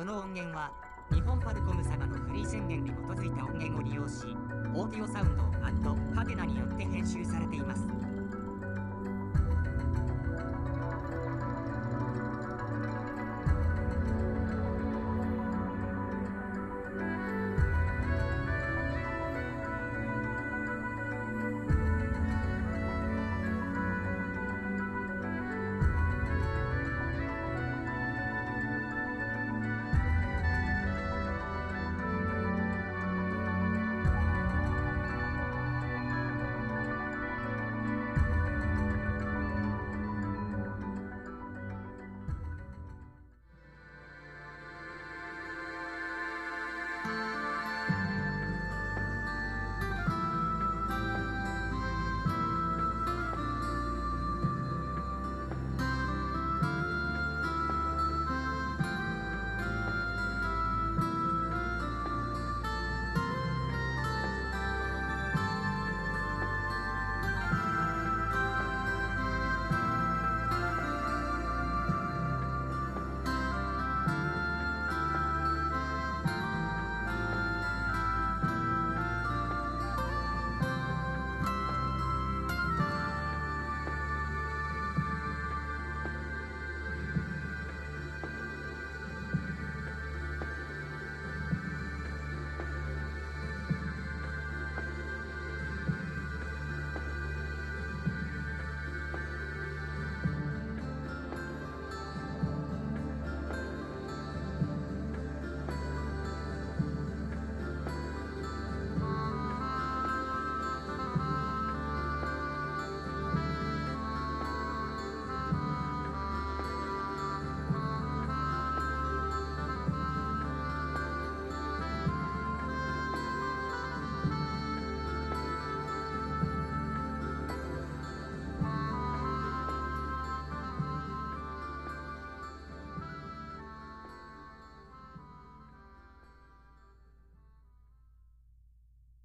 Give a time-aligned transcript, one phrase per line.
[0.00, 0.72] この音源は
[1.12, 4.34] 日本ファルコム様のフリー宣言に基づいた音源を利用し
[4.74, 8.09] オーディオサウンドハテナによって編集されています。